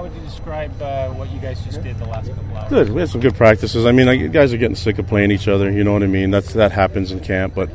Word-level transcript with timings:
How 0.00 0.04
would 0.04 0.14
you 0.14 0.22
describe 0.22 0.80
uh, 0.80 1.10
what 1.10 1.30
you 1.30 1.38
guys 1.40 1.62
just 1.62 1.82
did 1.82 1.98
the 1.98 2.06
last 2.06 2.28
couple 2.34 2.56
hours? 2.56 2.70
Good. 2.70 2.88
We 2.88 3.02
had 3.02 3.10
some 3.10 3.20
good 3.20 3.34
practices. 3.34 3.84
I 3.84 3.92
mean, 3.92 4.06
like, 4.06 4.32
guys 4.32 4.50
are 4.50 4.56
getting 4.56 4.74
sick 4.74 4.98
of 4.98 5.06
playing 5.06 5.30
each 5.30 5.46
other. 5.46 5.70
You 5.70 5.84
know 5.84 5.92
what 5.92 6.02
I 6.02 6.06
mean? 6.06 6.30
That's 6.30 6.54
that 6.54 6.72
happens 6.72 7.12
in 7.12 7.20
camp, 7.20 7.54
but 7.54 7.68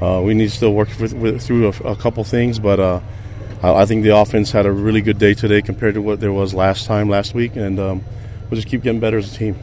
uh, 0.00 0.22
we 0.24 0.32
need 0.32 0.48
to 0.48 0.56
still 0.56 0.72
work 0.72 0.88
with, 0.98 1.12
with, 1.12 1.42
through 1.42 1.66
a, 1.66 1.92
a, 1.92 1.94
couple 1.94 2.24
things. 2.24 2.58
But 2.58 2.80
uh, 2.80 3.00
I 3.62 3.84
think 3.84 4.04
the 4.04 4.16
offense 4.16 4.52
had 4.52 4.64
a 4.64 4.72
really 4.72 5.02
good 5.02 5.18
day 5.18 5.34
today 5.34 5.60
compared 5.60 5.92
to 5.96 6.00
what 6.00 6.18
there 6.18 6.32
was 6.32 6.54
last 6.54 6.86
time 6.86 7.10
last 7.10 7.34
week, 7.34 7.56
and 7.56 7.78
um, 7.78 8.02
we'll 8.48 8.56
just 8.56 8.68
keep 8.68 8.82
getting 8.82 8.98
better 8.98 9.18
as 9.18 9.34
a 9.34 9.36
team. 9.36 9.56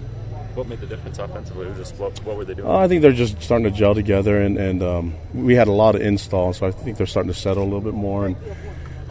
What 0.53 0.67
made 0.67 0.81
the 0.81 0.85
difference 0.85 1.17
offensively? 1.17 1.65
Just 1.77 1.95
what, 1.95 2.23
what 2.25 2.37
were 2.37 2.45
they 2.45 2.53
doing? 2.53 2.69
Uh, 2.69 2.77
I 2.77 2.87
think 2.87 3.01
they're 3.01 3.11
just 3.11 3.41
starting 3.41 3.63
to 3.63 3.71
gel 3.71 3.95
together, 3.95 4.39
and, 4.39 4.59
and 4.59 4.83
um, 4.83 5.15
we 5.33 5.55
had 5.55 5.67
a 5.67 5.71
lot 5.71 5.95
of 5.95 6.01
installs, 6.03 6.57
so 6.57 6.67
I 6.67 6.71
think 6.71 6.97
they're 6.97 7.07
starting 7.07 7.33
to 7.33 7.39
settle 7.39 7.63
a 7.63 7.65
little 7.65 7.81
bit 7.81 7.95
more. 7.95 8.27
And 8.27 8.35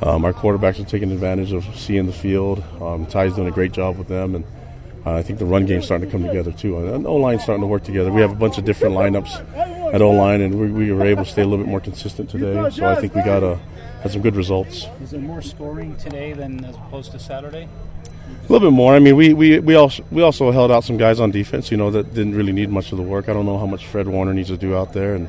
um, 0.03 0.25
our 0.25 0.33
quarterbacks 0.33 0.81
are 0.81 0.85
taking 0.85 1.13
advantage 1.13 1.53
of 1.53 1.65
seeing 1.79 2.07
the 2.07 2.13
field. 2.13 2.63
Um, 2.81 3.07
Ty's 3.07 3.35
doing 3.35 3.49
a 3.49 3.53
great 3.53 3.73
job 3.73 3.99
with 3.99 4.09
them, 4.09 4.35
and 4.35 4.45
uh, 5.07 5.15
I 5.15 5.23
think 5.23 5.39
the 5.39 5.47
run 5.47 5.67
game's 5.67 5.85
starting 5.85 6.09
to 6.09 6.13
come 6.13 6.27
together 6.27 6.53
too. 6.53 6.79
And 6.79 7.07
O 7.07 7.17
line's 7.17 7.43
starting 7.43 7.63
to 7.63 7.67
work 7.67 7.85
together. 7.85 8.13
We 8.13 8.21
have 8.21 8.33
a 8.33 8.37
bunch 8.37 8.59
of 8.59 8.65
different 8.65 8.95
lineups 8.95 9.95
at 9.95 10.03
O 10.03 10.11
line, 10.11 10.41
and 10.41 10.59
we, 10.59 10.71
we, 10.71 10.93
were 10.93 11.07
able 11.07 11.25
to 11.25 11.31
stay 11.31 11.43
a 11.43 11.47
little 11.47 11.65
bit 11.65 11.71
more 11.71 11.81
consistent 11.81 12.31
today. 12.31 12.71
So 12.71 12.87
I 12.87 12.97
think 13.01 13.15
we 13.15 13.23
got 13.23 13.43
a, 13.43 13.57
had 14.03 14.13
some 14.13 14.23
good 14.23 14.37
results. 14.37 14.87
Is 15.01 15.13
there 15.13 15.21
more 15.21 15.43
scoring 15.43 15.97
today 15.97 16.33
than 16.33 16.65
as 16.65 16.75
opposed 16.75 17.13
to 17.13 17.19
Saturday? 17.19 17.69
A 18.39 18.53
little 18.53 18.71
bit 18.71 18.75
more. 18.75 18.95
I 18.95 18.99
mean, 18.99 19.17
we, 19.17 19.35
we, 19.35 19.61
we 19.61 19.75
also 19.75 20.05
we 20.11 20.23
also 20.23 20.51
held 20.51 20.73
out 20.73 20.85
some 20.85 20.97
guys 20.97 21.21
on 21.21 21.31
defense. 21.31 21.71
You 21.71 21.77
know 21.77 21.91
that 21.91 22.15
didn't 22.15 22.35
really 22.35 22.53
need 22.53 22.71
much 22.71 22.91
of 22.91 22.99
the 22.99 23.05
work. 23.05 23.29
I 23.29 23.33
don't 23.33 23.47
know 23.47 23.59
how 23.59 23.67
much 23.67 23.87
Fred 23.87 24.09
Warner 24.09 24.35
needs 24.35 24.49
to 24.49 24.57
do 24.57 24.77
out 24.77 24.93
there, 24.93 25.15
and 25.15 25.29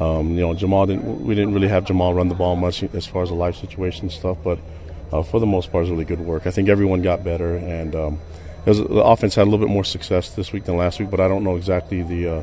um, 0.00 0.30
you 0.30 0.40
know, 0.40 0.54
Jamaal 0.54 0.86
didn't. 0.86 1.24
We 1.24 1.34
didn't 1.34 1.54
really 1.54 1.68
have 1.68 1.84
Jamaal 1.84 2.14
run 2.14 2.28
the 2.28 2.34
ball 2.34 2.56
much 2.56 2.82
as 2.82 3.06
far 3.06 3.22
as 3.22 3.28
the 3.28 3.34
life 3.34 3.56
situation 3.56 4.10
stuff, 4.10 4.38
but 4.42 4.58
uh, 5.12 5.22
for 5.22 5.38
the 5.38 5.46
most 5.46 5.70
part, 5.70 5.82
it 5.82 5.84
was 5.84 5.90
really 5.90 6.04
good 6.04 6.20
work. 6.20 6.46
I 6.46 6.50
think 6.50 6.68
everyone 6.68 7.02
got 7.02 7.22
better, 7.22 7.56
and 7.56 7.94
um, 7.94 8.20
was, 8.66 8.78
the 8.78 9.04
offense 9.04 9.36
had 9.36 9.42
a 9.42 9.50
little 9.50 9.64
bit 9.64 9.72
more 9.72 9.84
success 9.84 10.34
this 10.34 10.52
week 10.52 10.64
than 10.64 10.76
last 10.76 10.98
week. 10.98 11.10
But 11.10 11.20
I 11.20 11.28
don't 11.28 11.44
know 11.44 11.56
exactly 11.56 12.02
the 12.02 12.28
uh, 12.28 12.42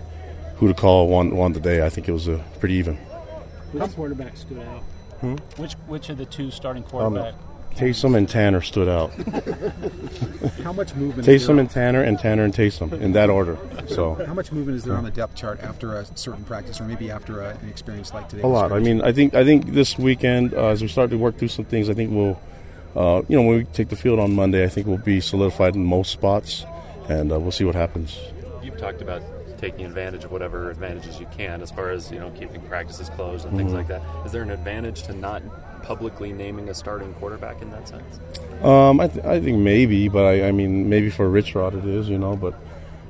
who 0.56 0.70
to 0.70 0.74
call 0.74 1.10
won 1.10 1.36
won 1.36 1.52
the 1.52 1.60
day. 1.60 1.86
I 1.86 1.90
think 1.90 2.08
it 2.08 2.14
was 2.14 2.30
uh, 2.30 2.42
pretty 2.60 2.76
even. 2.76 2.96
Which 3.74 3.92
quarterback 3.96 4.38
stood 4.38 4.60
out? 4.60 4.82
Hmm? 5.20 5.36
Which 5.58 5.74
which 5.88 6.10
of 6.10 6.18
the 6.18 6.26
two 6.26 6.52
starting 6.52 6.84
quarterbacks? 6.84 7.34
Um, 7.34 7.40
Taysom 7.76 8.18
and 8.18 8.28
Tanner 8.28 8.62
stood 8.62 8.88
out. 8.90 9.12
How 10.64 10.74
much 10.74 10.96
movement? 10.96 11.28
Taysom 11.28 11.60
and 11.60 11.70
Tanner, 11.70 12.04
and 12.04 12.18
Tanner 12.18 12.44
and 12.44 12.54
Taysom 12.54 12.94
in 13.00 13.14
that 13.14 13.30
order. 13.30 13.58
So, 13.88 14.16
how 14.26 14.34
much 14.34 14.52
movement 14.52 14.78
is 14.78 14.84
there 14.84 14.96
on 14.96 15.04
the 15.04 15.12
depth 15.12 15.36
chart 15.36 15.60
after 15.62 15.96
a 15.96 16.06
certain 16.16 16.44
practice, 16.44 16.80
or 16.80 16.86
maybe 16.86 17.10
after 17.12 17.42
a, 17.42 17.50
an 17.50 17.70
experience 17.70 18.14
like 18.14 18.30
today? 18.30 18.44
A 18.44 18.48
lot. 18.48 18.72
I 18.72 18.80
mean, 18.80 19.02
I 19.02 19.12
think 19.12 19.34
I 19.34 19.44
think 19.44 19.74
this 19.74 19.98
weekend, 19.98 20.54
uh, 20.54 20.68
as 20.68 20.82
we 20.82 20.88
start 20.88 21.10
to 21.10 21.18
work 21.18 21.38
through 21.38 21.50
some 21.50 21.66
things, 21.66 21.90
I 21.90 21.94
think 21.94 22.12
we'll, 22.12 22.40
uh, 22.96 23.22
you 23.28 23.36
know, 23.36 23.44
when 23.44 23.58
we 23.58 23.64
take 23.66 23.90
the 23.90 23.96
field 23.96 24.20
on 24.20 24.34
Monday, 24.34 24.64
I 24.64 24.68
think 24.68 24.88
we'll 24.88 24.98
be 24.98 25.20
solidified 25.20 25.76
in 25.76 25.84
most 25.84 26.12
spots, 26.12 26.66
and 27.10 27.32
uh, 27.32 27.40
we'll 27.40 27.52
see 27.52 27.64
what 27.64 27.76
happens. 27.76 28.18
You've 28.64 28.78
talked 28.78 29.02
about 29.02 29.24
taking 29.58 29.86
advantage 29.86 30.24
of 30.24 30.32
whatever 30.32 30.72
advantages 30.72 31.20
you 31.20 31.28
can, 31.38 31.62
as 31.62 31.72
far 31.72 31.92
as 31.92 32.12
you 32.12 32.20
know, 32.20 32.32
keeping 32.32 32.62
practices 32.62 33.10
closed 33.10 33.46
and 33.46 33.54
mm-hmm. 33.54 33.68
things 33.68 33.74
like 33.74 33.88
that. 33.88 34.02
Is 34.26 34.32
there 34.32 34.42
an 34.42 34.52
advantage 34.52 35.04
to 35.04 35.14
not 35.14 35.44
publicly 35.84 36.34
naming 36.34 36.70
a 36.70 36.74
starting 36.74 37.14
quarterback 37.16 37.62
in 37.62 37.72
that 37.72 37.88
sense? 37.88 38.20
Um, 38.64 39.00
I, 39.00 39.08
th- 39.08 39.26
I, 39.26 39.40
think 39.40 39.58
maybe, 39.60 40.08
but 40.08 40.26
I, 40.26 40.48
I, 40.48 40.52
mean, 40.52 40.90
maybe 40.90 41.10
for 41.10 41.30
Rich 41.30 41.56
Rod 41.56 41.76
it 41.76 41.86
is, 41.86 42.10
you 42.10 42.18
know, 42.18 42.36
but 42.36 42.54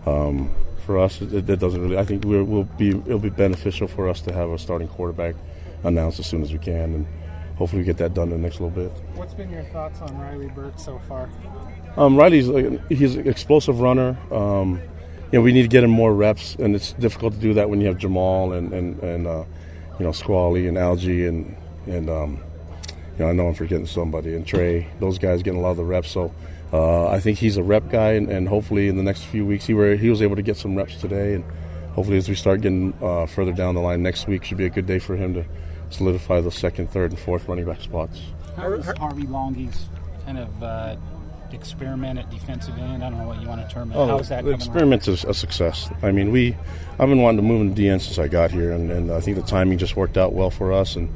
um, 0.06 0.54
for 0.86 0.98
us, 0.98 1.22
it, 1.22 1.50
it, 1.50 1.60
doesn't 1.60 1.82
really. 1.82 1.98
I 1.98 2.06
think 2.06 2.26
we 2.26 2.42
will 2.42 2.64
be 2.64 2.90
it'll 2.90 3.20
be 3.20 3.30
beneficial 3.30 3.88
for 3.88 4.10
us 4.10 4.22
to 4.22 4.34
have 4.34 4.50
a 4.50 4.58
starting 4.58 4.88
quarterback 4.88 5.36
announced 5.84 6.20
as 6.20 6.28
soon 6.28 6.42
as 6.42 6.52
we 6.52 6.60
can, 6.60 6.94
and 6.94 7.08
hopefully 7.56 7.82
we 7.82 7.86
get 7.86 7.98
that 7.98 8.14
done 8.14 8.32
in 8.32 8.42
the 8.42 8.48
next 8.48 8.60
little 8.60 8.70
bit. 8.70 8.92
What's 9.16 9.34
been 9.34 9.50
your 9.50 9.64
thoughts 9.66 10.02
on 10.02 10.18
Riley 10.18 10.48
Burt 10.48 10.80
so 10.80 11.00
far? 11.08 11.30
Um, 11.98 12.16
Riley's 12.16 12.48
he's 12.90 13.16
an 13.16 13.28
explosive 13.28 13.80
runner. 13.80 14.18
Um, 14.32 14.82
you 15.32 15.40
know, 15.40 15.44
we 15.44 15.54
need 15.54 15.62
to 15.62 15.68
get 15.68 15.84
him 15.84 15.92
more 15.92 16.14
reps, 16.14 16.56
and 16.56 16.76
it's 16.76 16.94
difficult 16.94 17.34
to 17.34 17.40
do 17.40 17.54
that 17.54 17.70
when 17.70 17.80
you 17.80 17.88
have 17.88 17.98
Jamaal 17.98 18.58
and 18.58 18.74
and, 18.74 19.00
and 19.04 19.28
uh, 19.28 19.44
you 20.00 20.06
know 20.06 20.12
Squally 20.12 20.68
and 20.68 20.78
Algie 20.78 21.28
and 21.28 21.56
and 21.88 22.10
um, 22.10 22.44
you 23.18 23.26
know, 23.26 23.30
I 23.30 23.34
know 23.34 23.48
I'm 23.48 23.54
forgetting 23.54 23.86
somebody 23.86 24.36
and 24.36 24.46
Trey. 24.46 24.88
Those 25.00 25.18
guys 25.18 25.44
getting 25.44 25.60
a 25.60 25.64
lot 25.64 25.72
of 25.72 25.78
the 25.78 25.84
reps. 25.84 26.12
So 26.12 26.34
uh, 26.74 27.08
I 27.08 27.20
think 27.20 27.38
he's 27.38 27.58
a 27.58 27.64
rep 27.64 27.90
guy, 27.90 28.12
and, 28.12 28.30
and, 28.30 28.48
hopefully 28.48 28.88
in 28.88 28.96
the 28.96 29.04
next 29.04 29.24
few 29.24 29.46
weeks 29.46 29.66
he 29.66 29.74
were 29.74 29.96
he 29.96 30.10
was 30.10 30.22
able 30.22 30.38
to 30.38 30.42
get 30.42 30.56
some 30.56 30.76
reps 30.76 30.96
today, 30.96 31.34
and 31.34 31.44
hopefully 31.94 32.18
as 32.18 32.30
we 32.30 32.36
start 32.36 32.62
getting 32.62 32.94
uh, 33.02 33.26
further 33.26 33.52
down 33.52 33.76
the 33.76 33.82
line 33.82 34.02
next 34.02 34.28
week 34.28 34.46
should 34.46 34.58
be 34.58 34.66
a 34.66 34.70
good 34.70 34.86
day 34.86 34.98
for 34.98 35.18
him 35.18 35.34
to 35.34 35.46
solidify 35.90 36.40
the 36.40 36.52
second, 36.52 36.90
third, 36.90 37.12
and 37.12 37.20
fourth 37.20 37.48
running 37.50 37.66
back 37.66 37.82
spots. 37.82 38.22
How 38.56 38.72
is 38.72 38.86
Harvey 38.98 39.24
Langi's 39.24 39.90
kind 40.26 40.40
of 40.40 40.64
uh, 40.64 40.96
experiment 41.52 42.20
at 42.20 42.30
defensive 42.30 42.78
end? 42.78 43.04
I 43.04 43.10
don't 43.10 43.20
know 43.20 43.28
what 43.28 43.42
you 43.42 43.50
want 43.50 43.68
to 43.68 43.74
term 43.74 43.92
it. 43.92 43.96
Oh, 43.96 44.08
How's 44.08 44.30
that? 44.30 44.46
The 44.46 44.52
experiment's 44.52 45.10
a, 45.10 45.28
a, 45.28 45.34
success. 45.34 45.90
I 46.02 46.12
mean, 46.12 46.32
we 46.32 46.56
I've 47.00 47.10
been 47.10 47.22
wanting 47.22 47.38
to 47.38 47.44
move 47.44 47.62
into 47.62 47.82
DN 47.82 48.00
since 48.00 48.18
I 48.18 48.30
got 48.30 48.52
here, 48.52 48.72
and, 48.72 48.90
and 48.90 49.12
I 49.12 49.20
think 49.20 49.36
the 49.36 49.44
timing 49.44 49.78
just 49.78 49.98
worked 49.98 50.18
out 50.18 50.32
well 50.32 50.52
for 50.52 50.72
us 50.72 50.96
and 50.96 51.10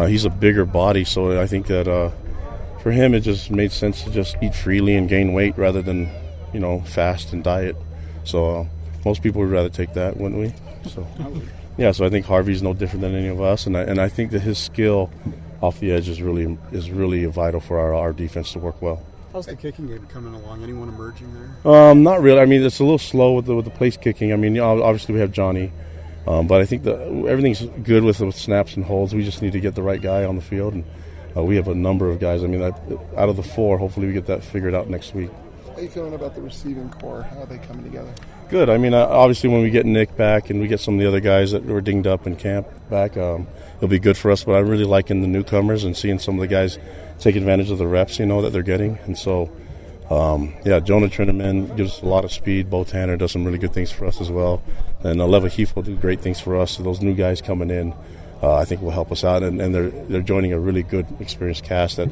uh, 0.00 0.06
he's 0.06 0.24
a 0.24 0.30
bigger 0.30 0.64
body, 0.64 1.04
so 1.04 1.40
I 1.40 1.46
think 1.46 1.66
that 1.66 1.86
uh, 1.86 2.10
for 2.82 2.90
him 2.90 3.14
it 3.14 3.20
just 3.20 3.50
made 3.50 3.72
sense 3.72 4.02
to 4.04 4.10
just 4.10 4.36
eat 4.42 4.54
freely 4.54 4.96
and 4.96 5.08
gain 5.08 5.32
weight 5.32 5.56
rather 5.58 5.82
than, 5.82 6.10
you 6.52 6.60
know, 6.60 6.80
fast 6.80 7.32
and 7.32 7.44
diet. 7.44 7.76
So 8.24 8.60
uh, 8.60 8.66
most 9.04 9.22
people 9.22 9.40
would 9.42 9.50
rather 9.50 9.68
take 9.68 9.92
that, 9.94 10.16
wouldn't 10.16 10.40
we? 10.40 10.88
So 10.88 11.06
yeah, 11.76 11.92
so 11.92 12.04
I 12.04 12.10
think 12.10 12.26
Harvey's 12.26 12.62
no 12.62 12.74
different 12.74 13.02
than 13.02 13.14
any 13.14 13.28
of 13.28 13.40
us, 13.40 13.66
and 13.66 13.76
I, 13.76 13.82
and 13.82 14.00
I 14.00 14.08
think 14.08 14.30
that 14.32 14.40
his 14.40 14.58
skill 14.58 15.10
off 15.60 15.78
the 15.80 15.92
edge 15.92 16.08
is 16.08 16.22
really 16.22 16.58
is 16.72 16.90
really 16.90 17.24
vital 17.26 17.60
for 17.60 17.78
our, 17.78 17.94
our 17.94 18.12
defense 18.12 18.52
to 18.52 18.58
work 18.58 18.80
well. 18.80 19.02
How's 19.32 19.46
the 19.46 19.54
kicking 19.54 19.86
game 19.86 20.06
coming 20.06 20.34
along? 20.34 20.62
Anyone 20.62 20.88
emerging 20.88 21.32
there? 21.34 21.72
Um, 21.72 22.02
not 22.02 22.20
really. 22.20 22.40
I 22.40 22.46
mean, 22.46 22.64
it's 22.64 22.80
a 22.80 22.84
little 22.84 22.98
slow 22.98 23.34
with 23.34 23.46
the 23.46 23.54
with 23.54 23.64
the 23.64 23.70
place 23.70 23.96
kicking. 23.96 24.32
I 24.32 24.36
mean, 24.36 24.58
obviously 24.58 25.14
we 25.14 25.20
have 25.20 25.30
Johnny. 25.30 25.70
Um, 26.30 26.46
but 26.46 26.60
I 26.60 26.64
think 26.64 26.84
that 26.84 27.00
everything's 27.28 27.64
good 27.82 28.04
with, 28.04 28.20
with 28.20 28.36
snaps 28.36 28.76
and 28.76 28.84
holds. 28.84 29.12
We 29.12 29.24
just 29.24 29.42
need 29.42 29.50
to 29.52 29.60
get 29.60 29.74
the 29.74 29.82
right 29.82 30.00
guy 30.00 30.24
on 30.24 30.36
the 30.36 30.42
field, 30.42 30.74
and 30.74 30.84
uh, 31.36 31.42
we 31.42 31.56
have 31.56 31.66
a 31.66 31.74
number 31.74 32.08
of 32.08 32.20
guys. 32.20 32.44
I 32.44 32.46
mean, 32.46 32.62
out 32.62 33.28
of 33.28 33.36
the 33.36 33.42
four, 33.42 33.78
hopefully 33.78 34.06
we 34.06 34.12
get 34.12 34.26
that 34.26 34.44
figured 34.44 34.72
out 34.72 34.88
next 34.88 35.12
week. 35.12 35.30
How 35.66 35.74
are 35.74 35.80
you 35.80 35.88
feeling 35.88 36.14
about 36.14 36.36
the 36.36 36.42
receiving 36.42 36.88
core? 36.90 37.22
How 37.22 37.40
are 37.40 37.46
they 37.46 37.58
coming 37.58 37.82
together? 37.82 38.14
Good. 38.48 38.70
I 38.70 38.78
mean, 38.78 38.94
uh, 38.94 39.06
obviously 39.06 39.48
when 39.48 39.62
we 39.62 39.70
get 39.70 39.86
Nick 39.86 40.16
back 40.16 40.50
and 40.50 40.60
we 40.60 40.68
get 40.68 40.78
some 40.78 40.94
of 40.94 41.00
the 41.00 41.08
other 41.08 41.20
guys 41.20 41.50
that 41.50 41.64
were 41.64 41.80
dinged 41.80 42.06
up 42.06 42.28
in 42.28 42.36
camp 42.36 42.68
back, 42.88 43.16
um, 43.16 43.48
it'll 43.78 43.88
be 43.88 43.98
good 43.98 44.16
for 44.16 44.30
us. 44.30 44.44
But 44.44 44.52
I'm 44.52 44.68
really 44.68 44.84
liking 44.84 45.22
the 45.22 45.28
newcomers 45.28 45.82
and 45.82 45.96
seeing 45.96 46.20
some 46.20 46.36
of 46.36 46.40
the 46.40 46.48
guys 46.48 46.78
take 47.18 47.34
advantage 47.34 47.70
of 47.70 47.78
the 47.78 47.88
reps, 47.88 48.20
you 48.20 48.26
know, 48.26 48.40
that 48.42 48.50
they're 48.50 48.62
getting, 48.62 48.98
and 49.04 49.18
so. 49.18 49.50
Um, 50.10 50.54
yeah, 50.64 50.80
Jonah 50.80 51.06
Trinnaman 51.06 51.76
gives 51.76 51.92
us 51.92 52.02
a 52.02 52.06
lot 52.06 52.24
of 52.24 52.32
speed. 52.32 52.68
Beau 52.68 52.82
Tanner 52.82 53.16
does 53.16 53.30
some 53.30 53.44
really 53.44 53.58
good 53.58 53.72
things 53.72 53.92
for 53.92 54.06
us 54.06 54.20
as 54.20 54.28
well. 54.28 54.60
And 55.02 55.20
uh, 55.20 55.24
Aleva 55.24 55.46
Hifo 55.46 55.76
will 55.76 55.82
do 55.82 55.96
great 55.96 56.20
things 56.20 56.40
for 56.40 56.56
us. 56.56 56.72
So 56.72 56.82
those 56.82 57.00
new 57.00 57.14
guys 57.14 57.40
coming 57.40 57.70
in, 57.70 57.94
uh, 58.42 58.56
I 58.56 58.64
think 58.64 58.82
will 58.82 58.90
help 58.90 59.10
us 59.10 59.24
out. 59.24 59.42
And, 59.42 59.60
and, 59.60 59.74
they're, 59.74 59.90
they're 59.90 60.22
joining 60.22 60.52
a 60.52 60.58
really 60.58 60.82
good, 60.82 61.06
experienced 61.20 61.64
cast 61.64 61.96
that 61.96 62.10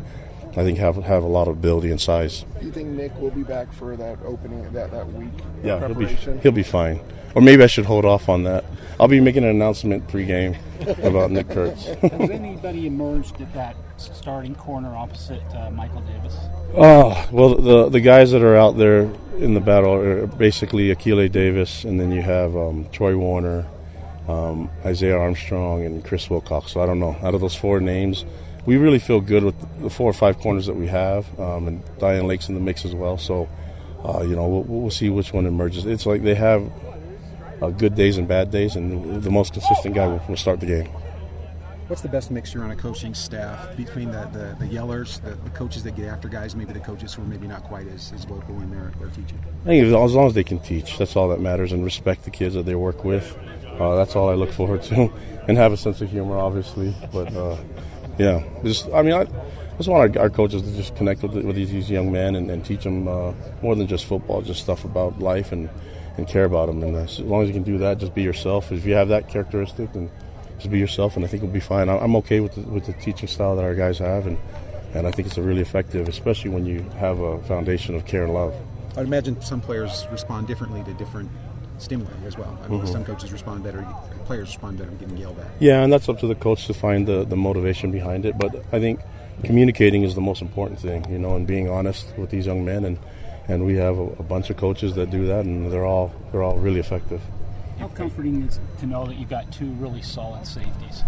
I 0.56 0.64
think 0.64 0.78
have 0.78 0.96
have 0.96 1.22
a 1.22 1.28
lot 1.28 1.46
of 1.46 1.56
ability 1.58 1.90
and 1.90 2.00
size. 2.00 2.44
Do 2.58 2.66
you 2.66 2.72
think 2.72 2.88
Nick 2.88 3.16
will 3.20 3.30
be 3.30 3.42
back 3.42 3.72
for 3.72 3.96
that 3.96 4.18
opening 4.24 4.62
that, 4.72 4.90
that 4.90 5.12
week? 5.12 5.30
Yeah, 5.62 5.86
he'll 5.86 5.94
be, 5.94 6.06
he'll 6.06 6.52
be 6.52 6.62
fine. 6.62 7.00
Or 7.34 7.42
maybe 7.42 7.62
I 7.62 7.66
should 7.66 7.84
hold 7.84 8.04
off 8.04 8.28
on 8.28 8.44
that. 8.44 8.64
I'll 8.98 9.08
be 9.08 9.20
making 9.20 9.44
an 9.44 9.50
announcement 9.50 10.08
pregame 10.08 10.56
about 11.04 11.30
Nick 11.30 11.50
Kurtz. 11.50 11.84
Has 12.02 12.30
anybody 12.30 12.86
emerged 12.86 13.40
at 13.40 13.52
that 13.54 13.76
starting 13.96 14.54
corner 14.54 14.96
opposite 14.96 15.42
uh, 15.54 15.70
Michael 15.70 16.00
Davis? 16.00 16.34
Oh 16.74 17.28
well, 17.30 17.54
the 17.54 17.88
the 17.88 18.00
guys 18.00 18.32
that 18.32 18.42
are 18.42 18.56
out 18.56 18.76
there 18.76 19.08
in 19.38 19.54
the 19.54 19.60
battle 19.60 19.94
are 19.94 20.26
basically 20.26 20.94
Akile 20.94 21.30
Davis, 21.30 21.84
and 21.84 21.98
then 21.98 22.10
you 22.10 22.22
have 22.22 22.56
um, 22.56 22.88
Troy 22.90 23.16
Warner, 23.16 23.66
um, 24.26 24.70
Isaiah 24.84 25.16
Armstrong, 25.16 25.84
and 25.84 26.04
Chris 26.04 26.28
Wilcox. 26.28 26.72
So 26.72 26.80
I 26.80 26.86
don't 26.86 26.98
know. 26.98 27.16
Out 27.22 27.34
of 27.34 27.40
those 27.40 27.54
four 27.54 27.80
names, 27.80 28.24
we 28.66 28.76
really 28.76 28.98
feel 28.98 29.20
good 29.20 29.44
with 29.44 29.80
the 29.80 29.90
four 29.90 30.10
or 30.10 30.12
five 30.12 30.38
corners 30.38 30.66
that 30.66 30.76
we 30.76 30.88
have, 30.88 31.26
um, 31.38 31.68
and 31.68 31.84
Dayan 31.98 32.24
Lake's 32.24 32.48
in 32.48 32.54
the 32.54 32.60
mix 32.60 32.84
as 32.84 32.94
well. 32.94 33.16
So, 33.16 33.48
uh, 34.04 34.22
you 34.22 34.36
know, 34.36 34.46
we'll, 34.48 34.62
we'll, 34.64 34.90
see 34.90 35.08
which 35.08 35.32
one 35.32 35.46
emerges. 35.46 35.86
It's 35.86 36.06
like 36.06 36.22
they 36.22 36.34
have 36.34 36.70
uh, 37.62 37.70
good 37.70 37.94
days 37.94 38.18
and 38.18 38.26
bad 38.26 38.50
days, 38.50 38.76
and 38.76 39.22
the 39.22 39.30
most 39.30 39.52
consistent 39.52 39.94
guy 39.94 40.06
will, 40.06 40.22
will 40.28 40.36
start 40.36 40.60
the 40.60 40.66
game. 40.66 40.88
What's 41.88 42.02
the 42.02 42.08
best 42.08 42.30
mixture 42.30 42.62
on 42.62 42.70
a 42.70 42.76
coaching 42.76 43.14
staff 43.14 43.74
between 43.74 44.10
the, 44.10 44.26
the, 44.26 44.54
the 44.58 44.70
yellers, 44.70 45.22
the, 45.22 45.30
the, 45.30 45.50
coaches 45.50 45.82
that 45.84 45.96
get 45.96 46.04
after 46.04 46.28
guys, 46.28 46.54
maybe 46.54 46.74
the 46.74 46.80
coaches 46.80 47.14
who 47.14 47.22
are 47.22 47.24
maybe 47.24 47.46
not 47.46 47.64
quite 47.64 47.88
as, 47.88 48.12
as 48.12 48.26
vocal 48.26 48.60
in 48.60 48.70
their, 48.70 48.92
their 49.00 49.08
teaching? 49.08 49.38
I 49.62 49.68
think 49.68 49.86
as 49.86 50.12
long 50.12 50.26
as 50.26 50.34
they 50.34 50.44
can 50.44 50.58
teach, 50.58 50.98
that's 50.98 51.16
all 51.16 51.28
that 51.28 51.40
matters, 51.40 51.72
and 51.72 51.82
respect 51.82 52.24
the 52.24 52.30
kids 52.30 52.54
that 52.56 52.66
they 52.66 52.74
work 52.74 53.04
with. 53.04 53.34
Uh, 53.80 53.96
that's 53.96 54.14
all 54.16 54.28
I 54.28 54.34
look 54.34 54.52
forward 54.52 54.82
to, 54.82 55.10
and 55.48 55.56
have 55.56 55.72
a 55.72 55.78
sense 55.78 56.02
of 56.02 56.10
humor, 56.10 56.36
obviously. 56.36 56.94
But 57.10 57.34
uh, 57.34 57.56
yeah, 58.18 58.44
just 58.62 58.86
I 58.92 59.00
mean, 59.00 59.14
I 59.14 59.24
just 59.78 59.88
want 59.88 60.14
our, 60.14 60.24
our 60.24 60.30
coaches 60.30 60.60
to 60.60 60.76
just 60.76 60.94
connect 60.94 61.22
with, 61.22 61.32
with 61.42 61.56
these, 61.56 61.70
these, 61.70 61.90
young 61.90 62.12
men 62.12 62.34
and, 62.34 62.50
and 62.50 62.66
teach 62.66 62.84
them 62.84 63.08
uh, 63.08 63.32
more 63.62 63.74
than 63.74 63.86
just 63.86 64.04
football, 64.04 64.42
just 64.42 64.60
stuff 64.60 64.84
about 64.84 65.20
life 65.20 65.52
and, 65.52 65.70
and 66.18 66.28
care 66.28 66.44
about 66.44 66.66
them. 66.66 66.82
And 66.82 66.96
as 66.96 67.18
long 67.20 67.44
as 67.44 67.48
you 67.48 67.54
can 67.54 67.62
do 67.62 67.78
that, 67.78 67.96
just 67.96 68.14
be 68.14 68.22
yourself. 68.22 68.72
If 68.72 68.84
you 68.84 68.92
have 68.92 69.08
that 69.08 69.30
characteristic, 69.30 69.94
then 69.94 70.10
just 70.58 70.70
be 70.70 70.78
yourself, 70.78 71.16
and 71.16 71.24
I 71.24 71.28
think 71.28 71.42
we'll 71.42 71.52
be 71.52 71.60
fine. 71.60 71.88
I'm 71.88 72.16
okay 72.16 72.40
with 72.40 72.54
the, 72.54 72.62
with 72.62 72.86
the 72.86 72.92
teaching 72.94 73.28
style 73.28 73.56
that 73.56 73.64
our 73.64 73.74
guys 73.74 73.98
have, 73.98 74.26
and 74.26 74.38
and 74.94 75.06
I 75.06 75.10
think 75.10 75.28
it's 75.28 75.38
really 75.38 75.60
effective, 75.60 76.08
especially 76.08 76.50
when 76.50 76.64
you 76.66 76.80
have 76.98 77.20
a 77.20 77.38
foundation 77.42 77.94
of 77.94 78.06
care 78.06 78.24
and 78.24 78.32
love. 78.32 78.54
I'd 78.96 79.06
imagine 79.06 79.40
some 79.42 79.60
players 79.60 80.06
respond 80.10 80.46
differently 80.46 80.82
to 80.84 80.94
different 80.94 81.30
stimuli 81.78 82.10
as 82.26 82.36
well. 82.36 82.58
I 82.64 82.68
mean, 82.68 82.80
mm-hmm. 82.80 82.90
some 82.90 83.04
coaches 83.04 83.32
respond 83.32 83.62
better, 83.62 83.86
players 84.24 84.48
respond 84.48 84.78
better 84.78 84.90
getting 84.92 85.16
yelled 85.16 85.38
at. 85.38 85.46
Yeah, 85.60 85.82
and 85.82 85.92
that's 85.92 86.08
up 86.08 86.18
to 86.20 86.26
the 86.26 86.34
coach 86.34 86.66
to 86.66 86.74
find 86.74 87.06
the, 87.06 87.24
the 87.24 87.36
motivation 87.36 87.90
behind 87.90 88.24
it. 88.24 88.38
But 88.38 88.64
I 88.72 88.80
think 88.80 89.00
communicating 89.44 90.02
is 90.02 90.14
the 90.14 90.20
most 90.20 90.42
important 90.42 90.80
thing, 90.80 91.08
you 91.10 91.18
know, 91.18 91.36
and 91.36 91.46
being 91.46 91.68
honest 91.68 92.12
with 92.16 92.30
these 92.30 92.46
young 92.46 92.64
men. 92.64 92.84
And, 92.84 92.98
and 93.46 93.64
we 93.64 93.76
have 93.76 93.98
a, 93.98 94.02
a 94.02 94.22
bunch 94.22 94.50
of 94.50 94.56
coaches 94.56 94.94
that 94.94 95.10
do 95.10 95.26
that, 95.26 95.44
and 95.44 95.70
they're 95.70 95.86
all 95.86 96.12
they're 96.32 96.42
all 96.42 96.58
really 96.58 96.80
effective. 96.80 97.20
How 97.78 97.88
comforting 97.88 98.42
is 98.42 98.56
it 98.56 98.78
to 98.80 98.86
know 98.86 99.06
that 99.06 99.16
you've 99.16 99.30
got 99.30 99.52
two 99.52 99.70
really 99.72 100.02
solid 100.02 100.46
safeties? 100.46 101.02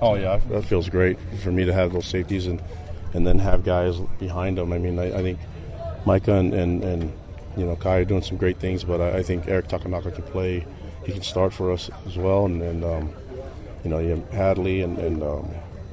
Oh 0.00 0.14
yeah, 0.14 0.38
that 0.48 0.64
feels 0.64 0.88
great 0.88 1.18
for 1.42 1.50
me 1.50 1.64
to 1.64 1.72
have 1.72 1.92
those 1.92 2.06
safeties 2.06 2.46
and 2.46 2.62
and 3.14 3.26
then 3.26 3.38
have 3.38 3.64
guys 3.64 3.98
behind 4.18 4.58
them. 4.58 4.72
I 4.72 4.78
mean, 4.78 4.98
I, 4.98 5.18
I 5.18 5.22
think 5.22 5.38
Micah 6.04 6.34
and, 6.34 6.52
and, 6.54 6.84
and 6.84 7.12
you 7.56 7.64
know 7.66 7.76
Kai 7.76 7.98
are 7.98 8.04
doing 8.04 8.22
some 8.22 8.36
great 8.36 8.58
things, 8.58 8.84
but 8.84 9.00
I, 9.00 9.18
I 9.18 9.22
think 9.22 9.48
Eric 9.48 9.68
Takenaka 9.68 10.14
can 10.14 10.24
play. 10.24 10.66
He 11.04 11.12
can 11.12 11.22
start 11.22 11.52
for 11.52 11.72
us 11.72 11.90
as 12.06 12.16
well, 12.16 12.46
and, 12.46 12.62
and 12.62 12.84
um, 12.84 13.12
you 13.84 13.90
know 13.90 13.98
you 13.98 14.10
have 14.10 14.30
Hadley 14.30 14.82
and, 14.82 14.98
and 14.98 15.22
um, 15.22 15.50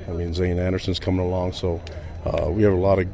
I 0.07 0.11
mean 0.11 0.33
Zayne 0.33 0.59
Anderson's 0.59 0.99
coming 0.99 1.25
along, 1.25 1.53
so 1.53 1.81
uh, 2.25 2.49
we 2.49 2.63
have 2.63 2.73
a 2.73 2.77
lot 2.77 2.99
of 2.99 3.07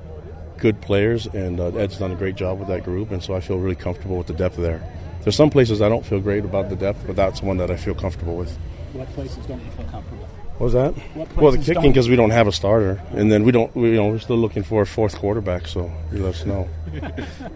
good 0.57 0.81
players, 0.81 1.25
and 1.28 1.60
uh, 1.60 1.68
Ed's 1.68 1.98
done 1.98 2.12
a 2.12 2.16
great 2.16 2.36
job 2.36 2.60
with 2.60 2.68
that 2.69 2.84
group, 2.84 3.12
and 3.12 3.22
so 3.22 3.34
I 3.34 3.40
feel 3.40 3.57
really 3.57 3.75
comfortable 3.75 4.18
with 4.18 4.28
the 4.28 4.34
depth 4.34 4.57
there. 4.57 4.81
There's 5.23 5.35
some 5.35 5.50
places 5.50 5.81
I 5.81 5.89
don't 5.89 6.06
feel 6.06 6.19
great 6.19 6.45
about 6.45 6.69
the 6.69 6.75
depth, 6.75 7.06
but 7.06 7.15
that's 7.15 7.41
one 7.41 7.57
that 7.57 7.69
I 7.69 7.75
feel 7.75 7.94
comfortable 7.94 8.35
with. 8.35 8.56
What 8.94 9.07
places 9.13 9.45
don't 9.45 9.63
you 9.63 9.71
feel 9.71 9.85
comfortable? 9.85 10.27
What 10.57 10.65
was 10.65 10.73
that? 10.73 10.94
What 11.15 11.35
well, 11.38 11.51
the 11.51 11.57
kicking 11.57 11.91
because 11.91 12.09
we 12.09 12.15
don't 12.15 12.29
have 12.31 12.47
a 12.47 12.51
starter, 12.51 13.01
and 13.12 13.31
then 13.31 13.44
we 13.44 13.51
don't. 13.51 13.73
We, 13.75 13.89
you 13.89 13.95
know, 13.95 14.09
we're 14.09 14.19
still 14.19 14.38
looking 14.38 14.63
for 14.63 14.83
a 14.83 14.85
fourth 14.85 15.15
quarterback. 15.15 15.68
So 15.68 15.91
you 16.12 16.23
let 16.23 16.35
us 16.35 16.45
know. 16.45 16.69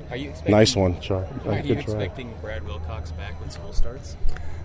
Are 0.10 0.18
you 0.18 0.30
expecting, 0.30 0.52
Nice 0.52 0.76
one, 0.76 1.00
Char. 1.02 1.28
Are 1.46 1.58
you 1.60 1.76
Good 1.76 1.86
try. 1.86 1.94
expecting 1.94 2.34
Brad 2.42 2.66
Wilcox 2.66 3.12
back 3.12 3.40
when 3.40 3.50
school 3.52 3.74
starts? 3.74 4.16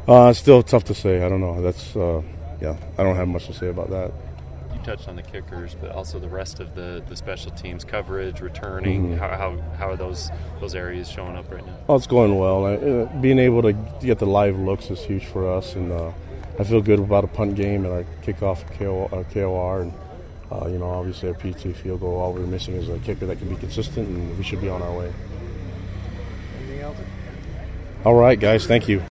Uh, 0.09 0.33
still 0.33 0.63
tough 0.63 0.85
to 0.85 0.95
say. 0.95 1.23
I 1.23 1.29
don't 1.29 1.41
know. 1.41 1.61
That's 1.61 1.95
uh, 1.97 2.23
yeah. 2.63 2.77
I 2.97 3.03
don't 3.03 3.17
have 3.17 3.29
much 3.29 3.47
to 3.47 3.53
say 3.53 3.69
about 3.69 3.91
that. 3.91 4.13
You 4.81 4.87
touched 4.87 5.09
on 5.09 5.17
the 5.17 5.23
kickers, 5.23 5.75
but 5.75 5.91
also 5.91 6.19
the 6.19 6.29
rest 6.29 6.59
of 6.59 6.75
the, 6.75 7.03
the 7.07 7.15
special 7.15 7.51
teams 7.51 7.85
coverage, 7.85 8.41
returning. 8.41 9.17
How, 9.19 9.29
how, 9.29 9.59
how 9.77 9.91
are 9.91 9.97
those 9.97 10.31
those 10.59 10.75
areas 10.75 11.09
showing 11.11 11.37
up 11.37 11.51
right 11.53 11.65
now? 11.65 11.77
Oh, 11.89 11.97
it's 11.97 12.07
going 12.07 12.39
well. 12.39 12.65
I, 12.65 12.75
uh, 12.77 13.21
being 13.21 13.39
able 13.39 13.61
to 13.63 13.73
get 14.01 14.19
the 14.19 14.27
live 14.27 14.59
looks 14.59 14.91
is 14.91 15.01
huge 15.01 15.27
for 15.27 15.53
us, 15.53 15.75
and 15.75 15.93
uh, 15.93 16.13
I 16.59 16.65
feel 16.65 16.81
good 16.81 16.99
about 16.99 17.25
a 17.25 17.27
punt 17.27 17.57
game 17.57 17.85
and 17.85 17.93
our 17.93 18.05
kickoff 18.23 18.65
KO, 18.79 19.05
uh, 19.13 19.23
KOR, 19.35 19.83
and 19.83 19.93
uh, 20.51 20.67
you 20.69 20.79
know, 20.79 20.89
obviously 20.89 21.29
our 21.29 21.35
PT 21.35 21.77
field 21.77 22.01
goal. 22.01 22.17
All 22.17 22.33
we're 22.33 22.47
missing 22.47 22.75
is 22.75 22.89
a 22.89 22.99
kicker 23.01 23.27
that 23.27 23.39
can 23.39 23.51
be 23.51 23.57
consistent, 23.57 24.09
and 24.09 24.39
we 24.39 24.45
should 24.45 24.63
be 24.63 24.71
on 24.71 24.81
our 24.81 24.97
way. 24.97 25.13
Anything 26.59 26.81
else? 26.81 26.97
All 28.05 28.15
right, 28.15 28.39
guys. 28.41 28.67
Thank 28.67 28.89
you. 28.89 29.03